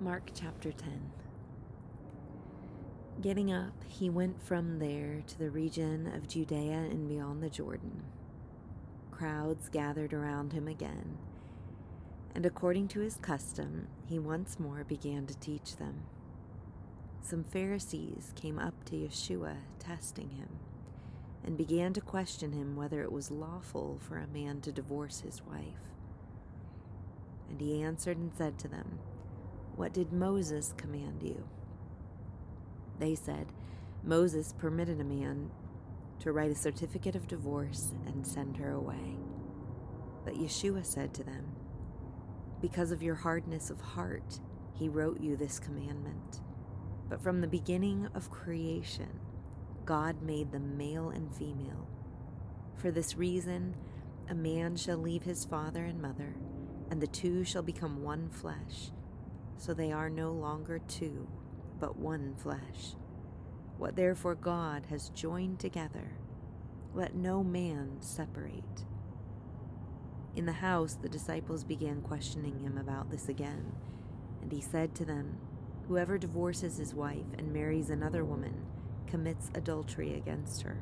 Mark 0.00 0.32
chapter 0.34 0.72
10. 0.72 1.12
Getting 3.22 3.52
up, 3.52 3.72
he 3.86 4.10
went 4.10 4.42
from 4.42 4.80
there 4.80 5.22
to 5.28 5.38
the 5.38 5.50
region 5.50 6.12
of 6.12 6.26
Judea 6.26 6.88
and 6.90 7.08
beyond 7.08 7.42
the 7.42 7.48
Jordan. 7.48 8.02
Crowds 9.12 9.68
gathered 9.68 10.12
around 10.12 10.52
him 10.52 10.66
again, 10.66 11.16
and 12.34 12.44
according 12.44 12.88
to 12.88 13.00
his 13.00 13.16
custom, 13.18 13.86
he 14.04 14.18
once 14.18 14.58
more 14.58 14.82
began 14.82 15.26
to 15.26 15.38
teach 15.38 15.76
them. 15.76 16.02
Some 17.22 17.44
Pharisees 17.44 18.32
came 18.34 18.58
up 18.58 18.84
to 18.86 18.96
Yeshua, 18.96 19.58
testing 19.78 20.30
him, 20.30 20.58
and 21.44 21.56
began 21.56 21.92
to 21.92 22.00
question 22.00 22.52
him 22.52 22.74
whether 22.74 23.00
it 23.02 23.12
was 23.12 23.30
lawful 23.30 24.00
for 24.00 24.18
a 24.18 24.26
man 24.26 24.60
to 24.62 24.72
divorce 24.72 25.20
his 25.20 25.40
wife. 25.46 25.94
And 27.48 27.60
he 27.60 27.80
answered 27.80 28.16
and 28.16 28.32
said 28.36 28.58
to 28.58 28.68
them, 28.68 28.98
What 29.76 29.92
did 29.92 30.12
Moses 30.12 30.72
command 30.76 31.22
you? 31.22 31.44
They 32.98 33.14
said, 33.14 33.46
Moses 34.04 34.54
permitted 34.56 35.00
a 35.00 35.04
man 35.04 35.50
to 36.20 36.30
write 36.30 36.50
a 36.50 36.54
certificate 36.54 37.16
of 37.16 37.26
divorce 37.26 37.92
and 38.06 38.26
send 38.26 38.56
her 38.58 38.70
away. 38.70 39.16
But 40.24 40.34
Yeshua 40.34 40.86
said 40.86 41.12
to 41.14 41.24
them, 41.24 41.56
Because 42.60 42.92
of 42.92 43.02
your 43.02 43.16
hardness 43.16 43.68
of 43.68 43.80
heart, 43.80 44.40
he 44.74 44.88
wrote 44.88 45.20
you 45.20 45.36
this 45.36 45.58
commandment. 45.58 46.40
But 47.08 47.22
from 47.22 47.40
the 47.40 47.48
beginning 47.48 48.08
of 48.14 48.30
creation, 48.30 49.20
God 49.84 50.22
made 50.22 50.52
them 50.52 50.78
male 50.78 51.10
and 51.10 51.34
female. 51.34 51.88
For 52.76 52.90
this 52.90 53.16
reason, 53.16 53.74
a 54.28 54.34
man 54.34 54.76
shall 54.76 54.96
leave 54.96 55.24
his 55.24 55.44
father 55.44 55.84
and 55.84 56.00
mother, 56.00 56.34
and 56.90 57.00
the 57.00 57.06
two 57.06 57.44
shall 57.44 57.62
become 57.62 58.02
one 58.02 58.30
flesh. 58.30 58.90
So 59.56 59.72
they 59.72 59.92
are 59.92 60.10
no 60.10 60.32
longer 60.32 60.78
two, 60.78 61.28
but 61.80 61.96
one 61.96 62.34
flesh. 62.36 62.96
What 63.78 63.96
therefore 63.96 64.34
God 64.34 64.86
has 64.90 65.08
joined 65.10 65.58
together, 65.58 66.12
let 66.94 67.14
no 67.14 67.42
man 67.42 67.96
separate. 68.00 68.84
In 70.36 70.46
the 70.46 70.52
house, 70.52 70.94
the 70.94 71.08
disciples 71.08 71.64
began 71.64 72.02
questioning 72.02 72.60
him 72.60 72.78
about 72.78 73.10
this 73.10 73.28
again, 73.28 73.72
and 74.42 74.52
he 74.52 74.60
said 74.60 74.94
to 74.96 75.04
them, 75.04 75.38
Whoever 75.88 76.18
divorces 76.18 76.78
his 76.78 76.94
wife 76.94 77.34
and 77.36 77.52
marries 77.52 77.90
another 77.90 78.24
woman 78.24 78.64
commits 79.06 79.50
adultery 79.54 80.14
against 80.14 80.62
her. 80.62 80.78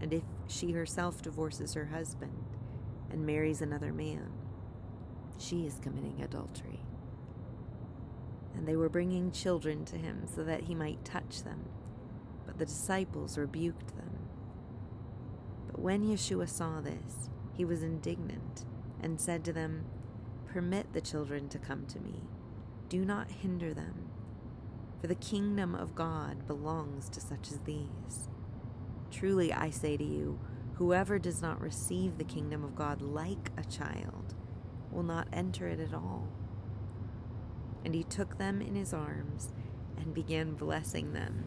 And 0.00 0.12
if 0.12 0.22
she 0.48 0.72
herself 0.72 1.22
divorces 1.22 1.74
her 1.74 1.86
husband 1.86 2.44
and 3.10 3.24
marries 3.24 3.62
another 3.62 3.92
man, 3.92 4.30
she 5.38 5.66
is 5.66 5.78
committing 5.80 6.20
adultery. 6.22 6.80
And 8.58 8.66
they 8.66 8.74
were 8.74 8.88
bringing 8.88 9.30
children 9.30 9.84
to 9.84 9.96
him 9.96 10.26
so 10.26 10.42
that 10.42 10.64
he 10.64 10.74
might 10.74 11.04
touch 11.04 11.44
them, 11.44 11.64
but 12.44 12.58
the 12.58 12.66
disciples 12.66 13.38
rebuked 13.38 13.96
them. 13.96 14.10
But 15.68 15.78
when 15.78 16.02
Yeshua 16.02 16.48
saw 16.48 16.80
this, 16.80 17.30
he 17.52 17.64
was 17.64 17.84
indignant 17.84 18.64
and 19.00 19.20
said 19.20 19.44
to 19.44 19.52
them, 19.52 19.84
Permit 20.48 20.92
the 20.92 21.00
children 21.00 21.48
to 21.50 21.58
come 21.58 21.86
to 21.86 22.00
me, 22.00 22.22
do 22.88 23.04
not 23.04 23.30
hinder 23.30 23.72
them, 23.72 24.10
for 25.00 25.06
the 25.06 25.14
kingdom 25.14 25.76
of 25.76 25.94
God 25.94 26.48
belongs 26.48 27.08
to 27.10 27.20
such 27.20 27.52
as 27.52 27.58
these. 27.60 28.28
Truly 29.12 29.52
I 29.52 29.70
say 29.70 29.96
to 29.96 30.04
you, 30.04 30.40
whoever 30.74 31.20
does 31.20 31.40
not 31.40 31.60
receive 31.60 32.18
the 32.18 32.24
kingdom 32.24 32.64
of 32.64 32.74
God 32.74 33.02
like 33.02 33.52
a 33.56 33.64
child 33.64 34.34
will 34.90 35.04
not 35.04 35.28
enter 35.32 35.68
it 35.68 35.78
at 35.78 35.94
all. 35.94 36.28
And 37.84 37.94
he 37.94 38.04
took 38.04 38.38
them 38.38 38.60
in 38.60 38.74
his 38.74 38.92
arms 38.92 39.52
and 39.96 40.14
began 40.14 40.54
blessing 40.54 41.12
them, 41.12 41.44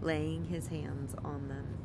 laying 0.00 0.46
his 0.46 0.68
hands 0.68 1.14
on 1.24 1.48
them. 1.48 1.78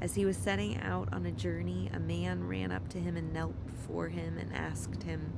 As 0.00 0.14
he 0.14 0.26
was 0.26 0.36
setting 0.36 0.80
out 0.80 1.08
on 1.12 1.24
a 1.24 1.32
journey, 1.32 1.90
a 1.92 1.98
man 1.98 2.46
ran 2.46 2.70
up 2.70 2.88
to 2.90 2.98
him 2.98 3.16
and 3.16 3.32
knelt 3.32 3.54
before 3.66 4.08
him 4.08 4.36
and 4.38 4.54
asked 4.54 5.04
him, 5.04 5.32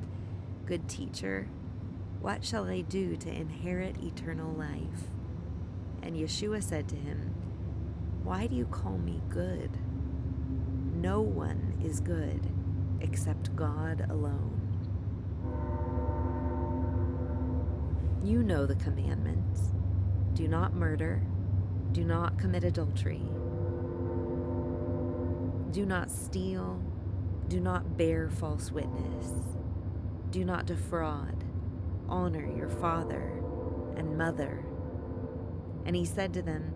Good 0.66 0.88
teacher, 0.88 1.48
what 2.20 2.44
shall 2.44 2.64
I 2.64 2.80
do 2.80 3.16
to 3.16 3.30
inherit 3.30 4.03
eternal 4.03 4.53
life? 4.53 5.10
And 6.03 6.16
Yeshua 6.16 6.62
said 6.62 6.88
to 6.88 6.97
him, 6.97 7.34
Why 8.25 8.47
do 8.48 8.56
you 8.56 8.66
call 8.66 8.98
me 8.98 9.22
good? 9.28 9.70
No 10.94 11.20
one 11.20 11.80
is 11.84 12.00
good 12.00 12.41
except 13.00 13.54
God 13.54 14.06
alone. 14.10 14.66
You 18.26 18.42
know 18.42 18.66
the 18.66 18.75
commandments. 18.75 19.70
Do 20.34 20.48
not 20.48 20.75
murder, 20.75 21.22
do 21.92 22.03
not 22.03 22.37
commit 22.41 22.64
adultery, 22.64 23.22
do 25.70 25.87
not 25.87 26.10
steal, 26.10 26.82
do 27.47 27.60
not 27.60 27.97
bear 27.97 28.28
false 28.28 28.72
witness, 28.72 29.31
do 30.32 30.44
not 30.44 30.66
defraud, 30.66 31.44
honor 32.09 32.44
your 32.44 32.69
father 32.69 33.31
and 33.97 34.19
mother. 34.19 34.66
And 35.84 35.94
he 35.94 36.04
said 36.04 36.34
to 36.34 36.42
them, 36.42 36.75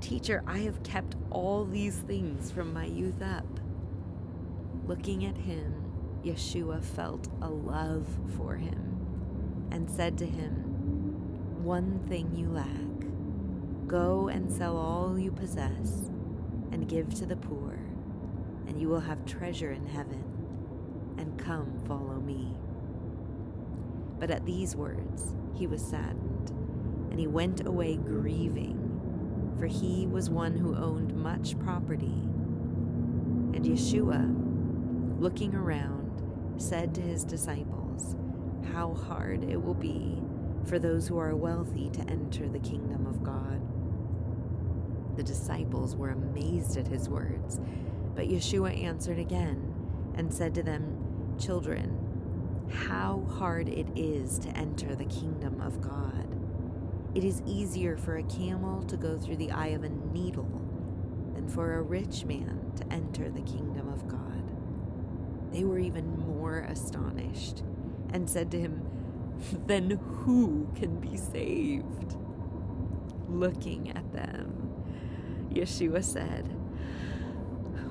Teacher, 0.00 0.42
I 0.48 0.58
have 0.58 0.82
kept 0.82 1.14
all 1.30 1.64
these 1.64 1.98
things 1.98 2.50
from 2.50 2.74
my 2.74 2.86
youth 2.86 3.22
up. 3.22 3.60
Looking 4.88 5.26
at 5.26 5.36
him, 5.36 5.92
Yeshua 6.24 6.82
felt 6.82 7.28
a 7.40 7.48
love 7.48 8.08
for 8.36 8.56
him 8.56 8.85
and 9.70 9.90
said 9.90 10.18
to 10.18 10.26
him, 10.26 11.64
One 11.64 11.98
thing 12.08 12.34
you 12.34 12.48
lack. 12.48 12.68
Go 13.86 14.28
and 14.28 14.50
sell 14.50 14.76
all 14.76 15.18
you 15.18 15.30
possess 15.30 16.10
and 16.72 16.88
give 16.88 17.14
to 17.14 17.26
the 17.26 17.36
poor, 17.36 17.78
and 18.66 18.80
you 18.80 18.88
will 18.88 19.00
have 19.00 19.24
treasure 19.24 19.70
in 19.70 19.86
heaven. 19.86 20.24
And 21.18 21.38
come, 21.38 21.78
follow 21.86 22.20
me. 22.20 22.56
But 24.18 24.30
at 24.30 24.44
these 24.44 24.74
words 24.74 25.34
he 25.54 25.66
was 25.66 25.82
saddened, 25.84 26.50
and 27.10 27.18
he 27.18 27.26
went 27.26 27.66
away 27.66 27.96
grieving, 27.96 29.54
for 29.58 29.66
he 29.66 30.06
was 30.06 30.28
one 30.28 30.56
who 30.56 30.76
owned 30.76 31.14
much 31.14 31.58
property. 31.60 32.06
And 32.06 33.64
Yeshua, 33.64 35.20
looking 35.20 35.54
around, 35.54 36.22
said 36.60 36.94
to 36.96 37.00
his 37.00 37.24
disciples, 37.24 37.85
how 38.72 38.94
hard 38.94 39.44
it 39.44 39.62
will 39.62 39.74
be 39.74 40.22
for 40.64 40.78
those 40.78 41.06
who 41.06 41.18
are 41.18 41.34
wealthy 41.36 41.90
to 41.90 42.00
enter 42.10 42.48
the 42.48 42.58
kingdom 42.58 43.06
of 43.06 43.22
God. 43.22 43.60
The 45.16 45.22
disciples 45.22 45.96
were 45.96 46.10
amazed 46.10 46.76
at 46.76 46.86
his 46.86 47.08
words, 47.08 47.60
but 48.14 48.28
Yeshua 48.28 48.82
answered 48.82 49.18
again 49.18 49.74
and 50.14 50.32
said 50.32 50.54
to 50.54 50.62
them, 50.62 51.36
Children, 51.38 52.06
how 52.70 53.24
hard 53.38 53.68
it 53.68 53.86
is 53.94 54.38
to 54.40 54.48
enter 54.50 54.94
the 54.94 55.04
kingdom 55.04 55.60
of 55.60 55.80
God. 55.80 56.26
It 57.14 57.24
is 57.24 57.42
easier 57.46 57.96
for 57.96 58.16
a 58.16 58.22
camel 58.24 58.82
to 58.84 58.96
go 58.96 59.16
through 59.16 59.36
the 59.36 59.52
eye 59.52 59.68
of 59.68 59.84
a 59.84 59.88
needle 59.88 60.50
than 61.34 61.48
for 61.48 61.74
a 61.74 61.82
rich 61.82 62.24
man 62.24 62.72
to 62.76 62.92
enter 62.92 63.30
the 63.30 63.42
kingdom 63.42 63.88
of 63.88 64.06
God. 64.08 64.52
They 65.52 65.64
were 65.64 65.78
even 65.78 66.18
more 66.18 66.60
astonished 66.68 67.62
and 68.16 68.30
said 68.30 68.50
to 68.50 68.58
him, 68.58 68.82
Then 69.66 69.90
who 69.90 70.68
can 70.74 70.98
be 71.00 71.18
saved? 71.18 72.16
Looking 73.28 73.90
at 73.94 74.10
them, 74.12 74.72
Yeshua 75.52 76.02
said, 76.02 76.48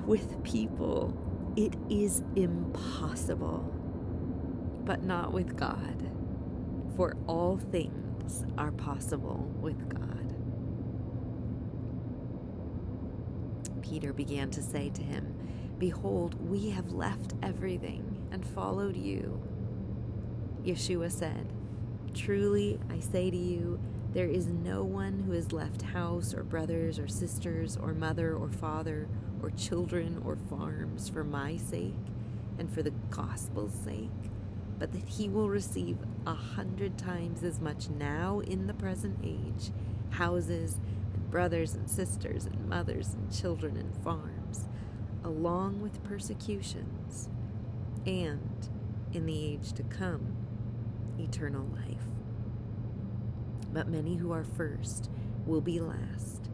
With 0.04 0.42
people 0.42 1.16
it 1.56 1.74
is 1.88 2.22
impossible, 2.34 3.60
but 4.84 5.04
not 5.04 5.32
with 5.32 5.56
God, 5.56 6.10
for 6.96 7.16
all 7.28 7.56
things 7.56 8.44
are 8.58 8.72
possible 8.72 9.52
with 9.60 9.88
God. 9.88 10.34
Peter 13.80 14.12
began 14.12 14.50
to 14.50 14.60
say 14.60 14.90
to 14.90 15.02
him, 15.02 15.34
Behold, 15.78 16.34
we 16.50 16.70
have 16.70 16.92
left 16.92 17.34
everything 17.42 18.28
and 18.32 18.44
followed 18.44 18.96
you. 18.96 19.40
Yeshua 20.66 21.10
said, 21.10 21.52
Truly 22.12 22.80
I 22.90 22.98
say 22.98 23.30
to 23.30 23.36
you, 23.36 23.78
there 24.12 24.26
is 24.26 24.46
no 24.46 24.82
one 24.82 25.20
who 25.20 25.32
has 25.32 25.52
left 25.52 25.82
house 25.82 26.34
or 26.34 26.42
brothers 26.42 26.98
or 26.98 27.06
sisters 27.06 27.76
or 27.76 27.92
mother 27.94 28.34
or 28.34 28.48
father 28.48 29.08
or 29.42 29.50
children 29.50 30.20
or 30.24 30.36
farms 30.36 31.08
for 31.08 31.22
my 31.22 31.56
sake 31.56 31.94
and 32.58 32.68
for 32.72 32.82
the 32.82 32.92
gospel's 33.10 33.74
sake, 33.84 34.10
but 34.78 34.90
that 34.92 35.08
he 35.08 35.28
will 35.28 35.48
receive 35.48 35.98
a 36.26 36.34
hundred 36.34 36.98
times 36.98 37.44
as 37.44 37.60
much 37.60 37.88
now 37.90 38.40
in 38.40 38.66
the 38.66 38.74
present 38.74 39.18
age 39.22 39.70
houses 40.10 40.80
and 41.14 41.30
brothers 41.30 41.74
and 41.74 41.88
sisters 41.88 42.46
and 42.46 42.68
mothers 42.68 43.14
and 43.14 43.32
children 43.32 43.76
and 43.76 43.94
farms, 44.02 44.66
along 45.22 45.80
with 45.80 46.02
persecutions, 46.02 47.28
and 48.06 48.68
in 49.12 49.26
the 49.26 49.44
age 49.44 49.72
to 49.72 49.82
come 49.84 50.35
eternal 51.18 51.66
life. 51.74 52.04
But 53.72 53.88
many 53.88 54.16
who 54.16 54.32
are 54.32 54.44
first 54.44 55.10
will 55.46 55.60
be 55.60 55.80
last, 55.80 56.50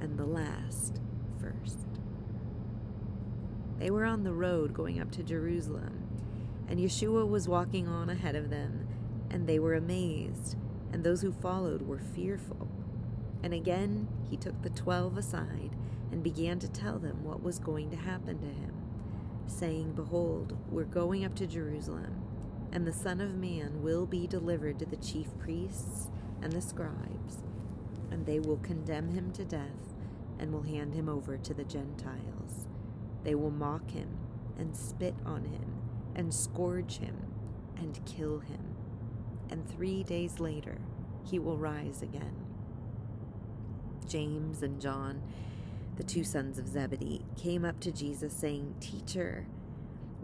and 0.00 0.18
the 0.18 0.26
last 0.26 1.00
first. 1.40 1.78
They 3.78 3.90
were 3.90 4.04
on 4.04 4.24
the 4.24 4.32
road 4.32 4.72
going 4.72 5.00
up 5.00 5.10
to 5.12 5.22
Jerusalem, 5.22 6.06
and 6.68 6.78
Yeshua 6.78 7.28
was 7.28 7.48
walking 7.48 7.86
on 7.86 8.08
ahead 8.08 8.36
of 8.36 8.50
them, 8.50 8.88
and 9.30 9.46
they 9.46 9.58
were 9.58 9.74
amazed, 9.74 10.56
and 10.92 11.04
those 11.04 11.22
who 11.22 11.32
followed 11.32 11.82
were 11.82 11.98
fearful. 11.98 12.68
And 13.42 13.52
again 13.52 14.08
he 14.30 14.36
took 14.36 14.60
the 14.62 14.70
twelve 14.70 15.16
aside 15.16 15.70
and 16.10 16.22
began 16.22 16.58
to 16.60 16.68
tell 16.68 16.98
them 16.98 17.22
what 17.24 17.42
was 17.42 17.58
going 17.58 17.90
to 17.90 17.96
happen 17.96 18.38
to 18.38 18.46
him, 18.46 18.72
saying, 19.46 19.92
Behold, 19.92 20.56
we're 20.70 20.84
going 20.84 21.24
up 21.24 21.34
to 21.36 21.46
Jerusalem, 21.46 22.22
and 22.76 22.86
the 22.86 22.92
Son 22.92 23.22
of 23.22 23.34
Man 23.34 23.80
will 23.82 24.04
be 24.04 24.26
delivered 24.26 24.78
to 24.78 24.84
the 24.84 24.98
chief 24.98 25.28
priests 25.38 26.10
and 26.42 26.52
the 26.52 26.60
scribes, 26.60 27.38
and 28.10 28.26
they 28.26 28.38
will 28.38 28.58
condemn 28.58 29.08
him 29.08 29.32
to 29.32 29.46
death 29.46 29.94
and 30.38 30.52
will 30.52 30.62
hand 30.62 30.92
him 30.92 31.08
over 31.08 31.38
to 31.38 31.54
the 31.54 31.64
Gentiles. 31.64 32.68
They 33.24 33.34
will 33.34 33.50
mock 33.50 33.92
him 33.92 34.18
and 34.58 34.76
spit 34.76 35.14
on 35.24 35.46
him 35.46 35.80
and 36.14 36.34
scourge 36.34 36.98
him 36.98 37.16
and 37.78 37.98
kill 38.04 38.40
him. 38.40 38.76
And 39.48 39.66
three 39.66 40.02
days 40.02 40.38
later, 40.38 40.76
he 41.24 41.38
will 41.38 41.56
rise 41.56 42.02
again. 42.02 42.44
James 44.06 44.62
and 44.62 44.82
John, 44.82 45.22
the 45.96 46.04
two 46.04 46.24
sons 46.24 46.58
of 46.58 46.68
Zebedee, 46.68 47.24
came 47.38 47.64
up 47.64 47.80
to 47.80 47.90
Jesus, 47.90 48.34
saying, 48.34 48.74
Teacher, 48.80 49.46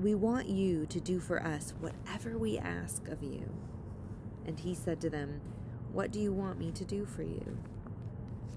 we 0.03 0.15
want 0.15 0.49
you 0.49 0.87
to 0.87 1.01
do 1.01 1.21
for 1.21 1.43
us 1.43 1.75
whatever 1.81 2.37
we 2.37 2.59
ask 2.59 3.07
of 3.09 3.23
you. 3.23 3.49
And 4.45 4.59
he 4.59 4.75
said 4.75 5.01
to 5.03 5.11
them, 5.11 5.41
What 5.93 6.11
do 6.11 6.21
you 6.21 6.33
want 6.33 6.59
me 6.59 6.73
to 6.73 6.85
do 6.85 7.07
for 7.07 7.23
you? 7.23 7.59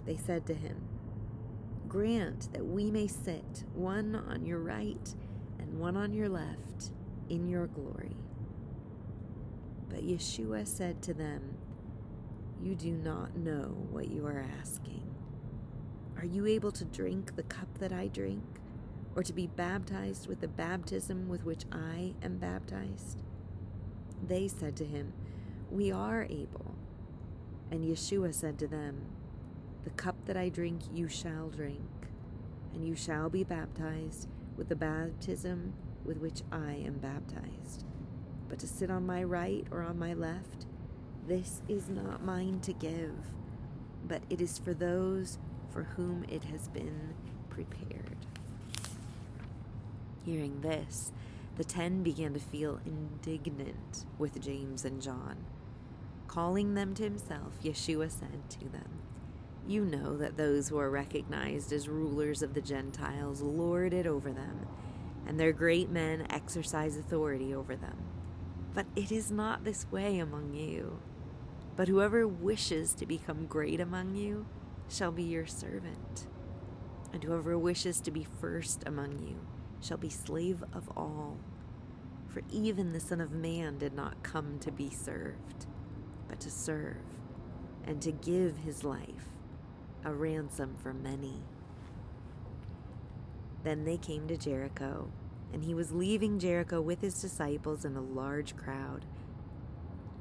They 0.05 0.17
said 0.17 0.45
to 0.47 0.53
him, 0.53 0.87
Grant 1.87 2.51
that 2.53 2.65
we 2.65 2.89
may 2.89 3.07
sit, 3.07 3.63
one 3.73 4.15
on 4.15 4.45
your 4.45 4.59
right 4.59 5.13
and 5.59 5.79
one 5.79 5.95
on 5.95 6.13
your 6.13 6.29
left, 6.29 6.91
in 7.29 7.47
your 7.47 7.67
glory. 7.67 8.15
But 9.89 10.05
Yeshua 10.05 10.67
said 10.67 11.01
to 11.03 11.13
them, 11.13 11.57
You 12.61 12.75
do 12.75 12.91
not 12.91 13.35
know 13.35 13.75
what 13.91 14.09
you 14.09 14.25
are 14.25 14.45
asking. 14.59 15.03
Are 16.17 16.25
you 16.25 16.45
able 16.47 16.71
to 16.71 16.85
drink 16.85 17.35
the 17.35 17.43
cup 17.43 17.77
that 17.79 17.93
I 17.93 18.07
drink, 18.07 18.43
or 19.15 19.23
to 19.23 19.33
be 19.33 19.47
baptized 19.47 20.27
with 20.27 20.41
the 20.41 20.47
baptism 20.47 21.27
with 21.27 21.45
which 21.45 21.63
I 21.71 22.13
am 22.21 22.37
baptized? 22.37 23.23
They 24.27 24.47
said 24.47 24.75
to 24.77 24.85
him, 24.85 25.13
We 25.71 25.91
are 25.91 26.23
able. 26.29 26.75
And 27.71 27.83
Yeshua 27.83 28.33
said 28.33 28.59
to 28.59 28.67
them, 28.67 29.05
The 29.83 29.89
cup 29.91 30.25
that 30.25 30.37
I 30.37 30.49
drink 30.49 30.81
you 30.93 31.07
shall 31.07 31.49
drink, 31.49 31.81
and 32.73 32.87
you 32.87 32.95
shall 32.95 33.29
be 33.29 33.43
baptized 33.43 34.27
with 34.57 34.69
the 34.69 34.75
baptism 34.75 35.73
with 36.03 36.17
which 36.17 36.41
I 36.51 36.73
am 36.85 36.99
baptized. 36.99 37.83
But 38.47 38.59
to 38.59 38.67
sit 38.67 38.91
on 38.91 39.05
my 39.05 39.23
right 39.23 39.65
or 39.71 39.81
on 39.81 39.97
my 39.97 40.13
left, 40.13 40.67
this 41.27 41.61
is 41.67 41.89
not 41.89 42.23
mine 42.23 42.59
to 42.61 42.73
give, 42.73 43.15
but 44.07 44.21
it 44.29 44.39
is 44.39 44.59
for 44.59 44.73
those 44.73 45.39
for 45.71 45.83
whom 45.83 46.25
it 46.29 46.43
has 46.45 46.67
been 46.67 47.15
prepared. 47.49 48.14
Hearing 50.25 50.61
this, 50.61 51.11
the 51.55 51.63
ten 51.63 52.01
began 52.01 52.33
to 52.33 52.39
feel 52.39 52.79
indignant 52.85 54.05
with 54.17 54.41
James 54.41 54.83
and 54.83 55.01
John. 55.01 55.45
Calling 56.27 56.73
them 56.73 56.95
to 56.95 57.03
himself, 57.03 57.53
Yeshua 57.63 58.09
said 58.09 58.49
to 58.49 58.67
them, 58.69 59.01
You 59.67 59.85
know 59.85 60.17
that 60.17 60.35
those 60.35 60.67
who 60.67 60.79
are 60.79 60.89
recognized 60.89 61.71
as 61.71 61.87
rulers 61.87 62.41
of 62.41 62.55
the 62.55 62.61
Gentiles 62.61 63.41
lord 63.41 63.93
it 63.93 64.07
over 64.07 64.31
them 64.31 64.67
and 65.27 65.39
their 65.39 65.51
great 65.51 65.89
men 65.89 66.25
exercise 66.29 66.97
authority 66.97 67.53
over 67.53 67.75
them. 67.75 67.97
But 68.73 68.85
it 68.95 69.11
is 69.11 69.31
not 69.31 69.63
this 69.63 69.85
way 69.91 70.19
among 70.19 70.53
you. 70.53 70.99
But 71.75 71.87
whoever 71.87 72.27
wishes 72.27 72.93
to 72.95 73.05
become 73.05 73.47
great 73.47 73.79
among 73.79 74.15
you 74.15 74.45
shall 74.87 75.11
be 75.11 75.23
your 75.23 75.45
servant. 75.45 76.27
And 77.11 77.23
whoever 77.23 77.57
wishes 77.57 77.99
to 78.01 78.11
be 78.11 78.25
first 78.39 78.83
among 78.85 79.19
you 79.19 79.39
shall 79.85 79.97
be 79.97 80.09
slave 80.09 80.63
of 80.73 80.89
all. 80.97 81.37
For 82.27 82.41
even 82.51 82.91
the 82.91 82.99
Son 82.99 83.21
of 83.21 83.31
Man 83.31 83.77
did 83.77 83.93
not 83.93 84.23
come 84.23 84.59
to 84.59 84.71
be 84.71 84.89
served, 84.89 85.67
but 86.27 86.39
to 86.41 86.51
serve, 86.51 86.97
and 87.85 88.01
to 88.01 88.11
give 88.11 88.57
his 88.57 88.83
life 88.83 89.29
a 90.03 90.11
ransom 90.13 90.75
for 90.81 90.93
many. 90.93 91.41
Then 93.63 93.85
they 93.85 93.97
came 93.97 94.27
to 94.27 94.37
Jericho, 94.37 95.09
and 95.53 95.63
he 95.63 95.73
was 95.73 95.91
leaving 95.91 96.39
Jericho 96.39 96.81
with 96.81 97.01
his 97.01 97.21
disciples 97.21 97.85
and 97.85 97.95
a 97.97 98.01
large 98.01 98.57
crowd. 98.57 99.05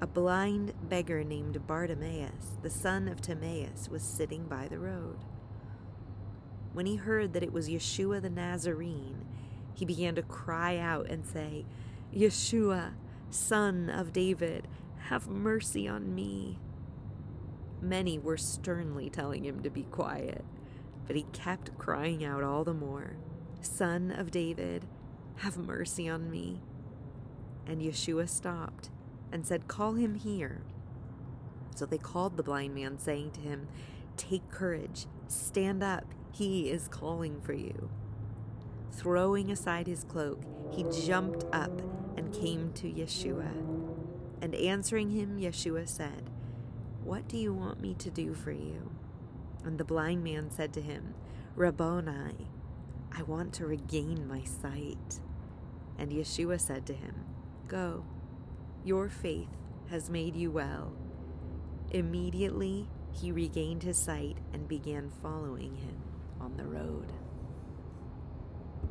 A 0.01 0.07
blind 0.07 0.73
beggar 0.89 1.25
named 1.25 1.67
Bartimaeus, 1.67 2.57
the 2.63 2.71
son 2.71 3.09
of 3.09 3.21
Timaeus, 3.21 3.89
was 3.91 4.03
sitting 4.03 4.45
by 4.45 4.69
the 4.69 4.79
road. 4.79 5.19
When 6.73 6.87
he 6.87 6.97
heard 6.97 7.33
that 7.33 7.43
it 7.43 7.53
was 7.53 7.69
Yeshua 7.69 8.21
the 8.21 8.31
Nazarene, 8.31 9.25
he 9.75 9.85
began 9.85 10.15
to 10.15 10.23
cry 10.23 10.79
out 10.79 11.09
and 11.09 11.27
say, 11.27 11.65
Yeshua, 12.15 12.93
son 13.31 13.91
of 13.91 14.13
David, 14.13 14.69
have 15.09 15.29
mercy 15.29 15.89
on 15.89 16.15
me. 16.15 16.59
Many 17.83 18.19
were 18.19 18.37
sternly 18.37 19.11
telling 19.11 19.45
him 19.45 19.63
to 19.63 19.71
be 19.71 19.83
quiet, 19.83 20.45
but 21.07 21.17
he 21.17 21.27
kept 21.33 21.77
crying 21.77 22.25
out 22.25 22.43
all 22.43 22.65
the 22.65 22.73
more. 22.73 23.17
Son 23.61 24.11
of 24.11 24.31
David, 24.31 24.87
have 25.39 25.57
mercy 25.57 26.09
on 26.09 26.31
me. 26.31 26.61
And 27.67 27.83
Yeshua 27.83 28.29
stopped 28.29 28.91
and 29.33 29.47
said, 29.47 29.69
Call 29.69 29.95
him 29.95 30.15
here. 30.15 30.63
So 31.75 31.85
they 31.87 31.99
called 31.99 32.37
the 32.37 32.43
blind 32.43 32.75
man, 32.75 32.99
saying 32.99 33.33
to 33.33 33.41
him, 33.41 33.67
Take 34.17 34.49
courage, 34.51 35.07
stand 35.27 35.83
up, 35.83 36.05
he 36.33 36.71
is 36.71 36.89
calling 36.89 37.41
for 37.41 37.53
you. 37.53 37.91
Throwing 39.05 39.51
aside 39.51 39.87
his 39.87 40.03
cloak, 40.03 40.41
he 40.71 40.83
jumped 41.05 41.45
up 41.53 41.83
and 42.17 42.33
came 42.33 42.73
to 42.73 42.91
Yeshua. 42.91 43.53
And 44.41 44.55
answering 44.55 45.11
him, 45.11 45.39
Yeshua 45.39 45.87
said, 45.87 46.31
What 47.03 47.29
do 47.29 47.37
you 47.37 47.53
want 47.53 47.83
me 47.83 47.93
to 47.99 48.09
do 48.09 48.33
for 48.33 48.51
you? 48.51 48.93
And 49.63 49.77
the 49.77 49.85
blind 49.85 50.25
man 50.25 50.51
said 50.51 50.73
to 50.73 50.81
him, 50.81 51.13
Rabboni, 51.55 52.49
I 53.13 53.23
want 53.25 53.53
to 53.55 53.67
regain 53.67 54.27
my 54.27 54.43
sight. 54.43 55.21
And 55.99 56.11
Yeshua 56.11 56.59
said 56.59 56.87
to 56.87 56.95
him, 56.95 57.27
Go, 57.69 58.07
your 58.87 59.11
faith 59.11 59.51
has 59.91 60.09
made 60.09 60.35
you 60.35 60.51
well. 60.51 60.95
Immediately 61.91 62.89
he 63.13 63.33
regained 63.33 63.83
his 63.83 63.99
sight 63.99 64.39
and 64.55 64.67
began 64.67 65.13
following 65.21 65.77
him 65.77 65.97
on 66.41 66.57
the 66.57 66.65
road. 66.65 67.13